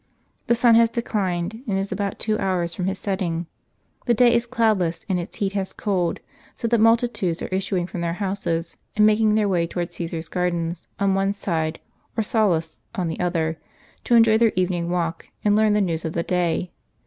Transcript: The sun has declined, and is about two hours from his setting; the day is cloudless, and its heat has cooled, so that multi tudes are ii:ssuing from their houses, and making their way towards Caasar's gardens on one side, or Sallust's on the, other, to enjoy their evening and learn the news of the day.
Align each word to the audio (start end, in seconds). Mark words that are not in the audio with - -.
The 0.47 0.55
sun 0.55 0.73
has 0.73 0.89
declined, 0.89 1.61
and 1.67 1.77
is 1.77 1.91
about 1.91 2.17
two 2.17 2.35
hours 2.39 2.73
from 2.73 2.87
his 2.87 2.97
setting; 2.97 3.45
the 4.07 4.15
day 4.15 4.33
is 4.33 4.47
cloudless, 4.47 5.05
and 5.07 5.19
its 5.19 5.35
heat 5.35 5.53
has 5.53 5.73
cooled, 5.73 6.19
so 6.55 6.67
that 6.69 6.79
multi 6.79 7.07
tudes 7.07 7.43
are 7.43 7.53
ii:ssuing 7.53 7.87
from 7.87 8.01
their 8.01 8.13
houses, 8.13 8.77
and 8.95 9.05
making 9.05 9.35
their 9.35 9.47
way 9.47 9.67
towards 9.67 9.95
Caasar's 9.99 10.27
gardens 10.27 10.87
on 10.99 11.13
one 11.13 11.33
side, 11.33 11.79
or 12.17 12.23
Sallust's 12.23 12.81
on 12.95 13.09
the, 13.09 13.19
other, 13.19 13.59
to 14.05 14.15
enjoy 14.15 14.39
their 14.39 14.53
evening 14.55 14.91
and 15.45 15.55
learn 15.55 15.73
the 15.73 15.79
news 15.81 16.03
of 16.03 16.13
the 16.13 16.23
day. 16.23 16.71